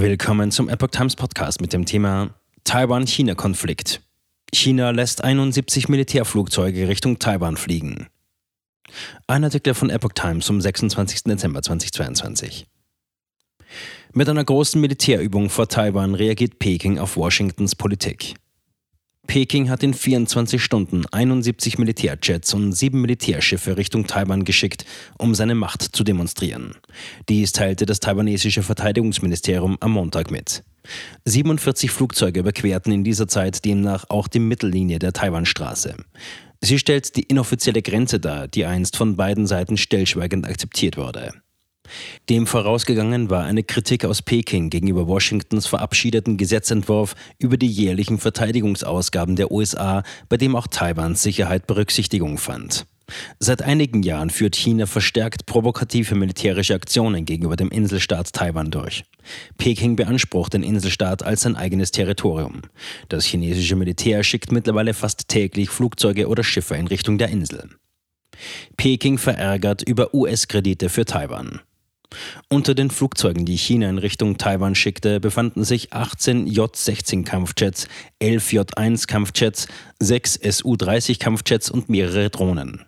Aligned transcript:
Willkommen 0.00 0.50
zum 0.50 0.70
Epoch 0.70 0.88
Times 0.88 1.14
Podcast 1.14 1.60
mit 1.60 1.74
dem 1.74 1.84
Thema 1.84 2.30
Taiwan-China-Konflikt. 2.64 4.00
China 4.50 4.92
lässt 4.92 5.22
71 5.22 5.90
Militärflugzeuge 5.90 6.88
Richtung 6.88 7.18
Taiwan 7.18 7.58
fliegen. 7.58 8.06
Ein 9.26 9.44
Artikel 9.44 9.74
von 9.74 9.90
Epoch 9.90 10.12
Times 10.14 10.46
vom 10.46 10.58
26. 10.58 11.24
Dezember 11.24 11.60
2022. 11.60 12.66
Mit 14.14 14.26
einer 14.26 14.42
großen 14.42 14.80
Militärübung 14.80 15.50
vor 15.50 15.68
Taiwan 15.68 16.14
reagiert 16.14 16.58
Peking 16.58 16.98
auf 16.98 17.18
Washingtons 17.18 17.76
Politik. 17.76 18.36
Peking 19.30 19.70
hat 19.70 19.84
in 19.84 19.94
24 19.94 20.60
Stunden 20.60 21.06
71 21.06 21.78
Militärjets 21.78 22.52
und 22.52 22.72
sieben 22.72 23.00
Militärschiffe 23.00 23.76
Richtung 23.76 24.08
Taiwan 24.08 24.44
geschickt, 24.44 24.84
um 25.18 25.36
seine 25.36 25.54
Macht 25.54 25.82
zu 25.82 26.02
demonstrieren. 26.02 26.74
Dies 27.28 27.52
teilte 27.52 27.86
das 27.86 28.00
taiwanesische 28.00 28.64
Verteidigungsministerium 28.64 29.76
am 29.78 29.92
Montag 29.92 30.32
mit. 30.32 30.64
47 31.26 31.92
Flugzeuge 31.92 32.40
überquerten 32.40 32.92
in 32.92 33.04
dieser 33.04 33.28
Zeit 33.28 33.64
demnach 33.64 34.04
auch 34.08 34.26
die 34.26 34.40
Mittellinie 34.40 34.98
der 34.98 35.12
Taiwanstraße. 35.12 35.94
Sie 36.60 36.80
stellt 36.80 37.14
die 37.14 37.22
inoffizielle 37.22 37.82
Grenze 37.82 38.18
dar, 38.18 38.48
die 38.48 38.64
einst 38.64 38.96
von 38.96 39.14
beiden 39.14 39.46
Seiten 39.46 39.76
stillschweigend 39.76 40.44
akzeptiert 40.44 40.96
wurde. 40.96 41.34
Dem 42.28 42.46
vorausgegangen 42.46 43.30
war 43.30 43.44
eine 43.44 43.62
Kritik 43.62 44.04
aus 44.04 44.22
Peking 44.22 44.70
gegenüber 44.70 45.08
Washingtons 45.08 45.66
verabschiedeten 45.66 46.36
Gesetzentwurf 46.36 47.14
über 47.38 47.56
die 47.56 47.66
jährlichen 47.66 48.18
Verteidigungsausgaben 48.18 49.36
der 49.36 49.50
USA, 49.50 50.02
bei 50.28 50.36
dem 50.36 50.56
auch 50.56 50.66
Taiwans 50.66 51.22
Sicherheit 51.22 51.66
Berücksichtigung 51.66 52.38
fand. 52.38 52.86
Seit 53.38 53.62
einigen 53.62 54.02
Jahren 54.02 54.30
führt 54.30 54.56
China 54.56 54.86
verstärkt 54.86 55.46
provokative 55.46 56.14
militärische 56.14 56.74
Aktionen 56.74 57.24
gegenüber 57.24 57.56
dem 57.56 57.70
Inselstaat 57.70 58.32
Taiwan 58.32 58.70
durch. 58.70 59.04
Peking 59.58 59.96
beansprucht 59.96 60.54
den 60.54 60.62
Inselstaat 60.62 61.22
als 61.22 61.42
sein 61.42 61.56
eigenes 61.56 61.90
Territorium. 61.90 62.62
Das 63.08 63.24
chinesische 63.24 63.76
Militär 63.76 64.22
schickt 64.22 64.52
mittlerweile 64.52 64.94
fast 64.94 65.28
täglich 65.28 65.70
Flugzeuge 65.70 66.28
oder 66.28 66.44
Schiffe 66.44 66.76
in 66.76 66.86
Richtung 66.86 67.18
der 67.18 67.28
Insel. 67.28 67.70
Peking 68.76 69.18
verärgert 69.18 69.82
über 69.82 70.14
US-Kredite 70.14 70.88
für 70.88 71.04
Taiwan. 71.04 71.60
Unter 72.48 72.74
den 72.74 72.90
Flugzeugen, 72.90 73.44
die 73.44 73.56
China 73.56 73.88
in 73.88 73.98
Richtung 73.98 74.36
Taiwan 74.36 74.74
schickte, 74.74 75.20
befanden 75.20 75.64
sich 75.64 75.92
18 75.92 76.46
J-16 76.46 77.24
Kampfjets, 77.24 77.86
11 78.18 78.52
J-1 78.52 79.06
Kampfjets, 79.06 79.68
6 80.00 80.34
Su-30 80.34 81.18
Kampfjets 81.18 81.70
und 81.70 81.88
mehrere 81.88 82.30
Drohnen. 82.30 82.84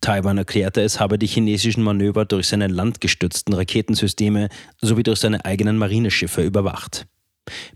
Taiwan 0.00 0.38
erklärte, 0.38 0.82
es 0.82 1.00
habe 1.00 1.18
die 1.18 1.26
chinesischen 1.26 1.82
Manöver 1.82 2.24
durch 2.24 2.48
seine 2.48 2.66
landgestützten 2.66 3.54
Raketensysteme 3.54 4.48
sowie 4.80 5.02
durch 5.02 5.20
seine 5.20 5.44
eigenen 5.44 5.78
Marineschiffe 5.78 6.42
überwacht. 6.42 7.06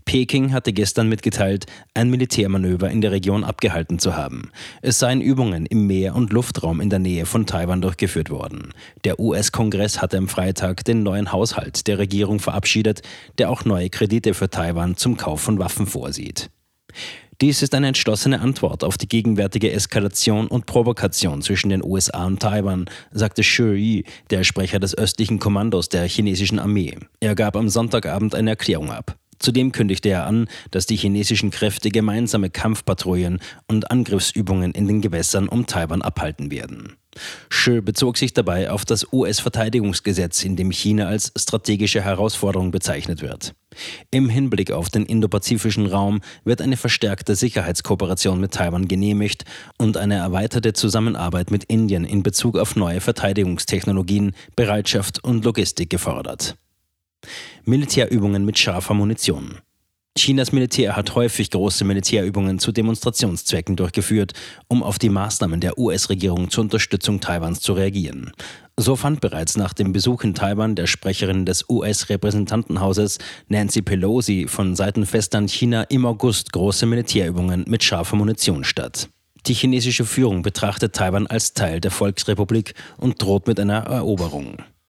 Peking 0.05 0.53
hatte 0.53 0.73
gestern 0.73 1.07
mitgeteilt, 1.09 1.65
ein 1.93 2.09
Militärmanöver 2.09 2.89
in 2.89 3.01
der 3.01 3.11
Region 3.11 3.43
abgehalten 3.43 3.99
zu 3.99 4.15
haben. 4.15 4.51
Es 4.81 4.99
seien 4.99 5.21
Übungen 5.21 5.65
im 5.65 5.85
Meer- 5.85 6.15
und 6.15 6.33
Luftraum 6.33 6.81
in 6.81 6.89
der 6.89 6.99
Nähe 6.99 7.25
von 7.25 7.45
Taiwan 7.45 7.81
durchgeführt 7.81 8.29
worden. 8.29 8.73
Der 9.03 9.19
US-Kongress 9.19 10.01
hatte 10.01 10.17
am 10.17 10.27
Freitag 10.27 10.83
den 10.85 11.03
neuen 11.03 11.31
Haushalt 11.31 11.87
der 11.87 11.99
Regierung 11.99 12.39
verabschiedet, 12.39 13.01
der 13.37 13.49
auch 13.49 13.65
neue 13.65 13.89
Kredite 13.89 14.33
für 14.33 14.49
Taiwan 14.49 14.97
zum 14.97 15.17
Kauf 15.17 15.41
von 15.41 15.59
Waffen 15.59 15.85
vorsieht. 15.85 16.49
Dies 17.41 17.61
ist 17.61 17.73
eine 17.73 17.87
entschlossene 17.87 18.41
Antwort 18.41 18.83
auf 18.83 18.97
die 18.97 19.07
gegenwärtige 19.07 19.71
Eskalation 19.71 20.47
und 20.47 20.65
Provokation 20.65 21.41
zwischen 21.41 21.69
den 21.69 21.81
USA 21.81 22.25
und 22.25 22.41
Taiwan, 22.41 22.89
sagte 23.11 23.43
Xu 23.43 23.71
Yi, 23.71 24.03
der 24.29 24.43
Sprecher 24.43 24.79
des 24.79 24.97
östlichen 24.97 25.39
Kommandos 25.39 25.87
der 25.87 26.05
chinesischen 26.05 26.59
Armee. 26.59 26.97
Er 27.21 27.35
gab 27.35 27.55
am 27.55 27.69
Sonntagabend 27.69 28.35
eine 28.35 28.49
Erklärung 28.49 28.91
ab. 28.91 29.18
Zudem 29.39 29.71
kündigte 29.71 30.09
er 30.09 30.25
an, 30.25 30.47
dass 30.71 30.85
die 30.85 30.97
chinesischen 30.97 31.49
Kräfte 31.49 31.89
gemeinsame 31.89 32.49
Kampfpatrouillen 32.49 33.39
und 33.67 33.89
Angriffsübungen 33.89 34.73
in 34.73 34.87
den 34.87 35.01
Gewässern 35.01 35.47
um 35.47 35.65
Taiwan 35.65 36.01
abhalten 36.01 36.51
werden. 36.51 36.97
Shi 37.49 37.81
bezog 37.81 38.17
sich 38.17 38.33
dabei 38.33 38.69
auf 38.69 38.85
das 38.85 39.11
US-Verteidigungsgesetz, 39.11 40.43
in 40.43 40.55
dem 40.55 40.71
China 40.71 41.07
als 41.07 41.31
strategische 41.35 42.01
Herausforderung 42.01 42.71
bezeichnet 42.71 43.21
wird. 43.21 43.55
Im 44.11 44.29
Hinblick 44.29 44.71
auf 44.71 44.89
den 44.89 45.05
indopazifischen 45.05 45.85
Raum 45.85 46.21
wird 46.43 46.61
eine 46.61 46.77
verstärkte 46.77 47.35
Sicherheitskooperation 47.35 48.39
mit 48.39 48.53
Taiwan 48.53 48.87
genehmigt 48.87 49.45
und 49.77 49.97
eine 49.97 50.15
erweiterte 50.15 50.73
Zusammenarbeit 50.73 51.49
mit 51.49 51.63
Indien 51.65 52.05
in 52.05 52.23
Bezug 52.23 52.57
auf 52.57 52.75
neue 52.75 53.01
Verteidigungstechnologien, 53.01 54.33
Bereitschaft 54.55 55.23
und 55.23 55.45
Logistik 55.45 55.89
gefordert. 55.89 56.57
Militärübungen 57.65 58.45
mit 58.45 58.57
scharfer 58.57 58.93
Munition. 58.93 59.59
Chinas 60.17 60.51
Militär 60.51 60.95
hat 60.97 61.15
häufig 61.15 61.49
große 61.51 61.85
Militärübungen 61.85 62.59
zu 62.59 62.71
Demonstrationszwecken 62.71 63.75
durchgeführt, 63.75 64.33
um 64.67 64.83
auf 64.83 64.99
die 64.99 65.07
Maßnahmen 65.09 65.61
der 65.61 65.77
US-Regierung 65.77 66.49
zur 66.49 66.63
Unterstützung 66.63 67.21
Taiwans 67.21 67.61
zu 67.61 67.73
reagieren. 67.73 68.31
So 68.75 68.95
fand 68.95 69.21
bereits 69.21 69.55
nach 69.55 69.73
dem 69.73 69.93
Besuch 69.93 70.23
in 70.23 70.33
Taiwan 70.33 70.75
der 70.75 70.87
Sprecherin 70.87 71.45
des 71.45 71.69
US-Repräsentantenhauses 71.69 73.19
Nancy 73.47 73.81
Pelosi 73.81 74.47
von 74.49 74.75
Seiten 74.75 75.05
Festland 75.05 75.51
China 75.51 75.83
im 75.83 76.05
August 76.05 76.51
große 76.51 76.85
Militärübungen 76.85 77.65
mit 77.67 77.83
scharfer 77.83 78.17
Munition 78.17 78.63
statt. 78.63 79.09
Die 79.47 79.53
chinesische 79.53 80.05
Führung 80.05 80.41
betrachtet 80.41 80.95
Taiwan 80.95 81.27
als 81.27 81.53
Teil 81.53 81.79
der 81.79 81.91
Volksrepublik 81.91 82.73
und 82.97 83.21
droht 83.21 83.47
mit 83.47 83.59
einer 83.59 83.85
Eroberung. 83.85 84.57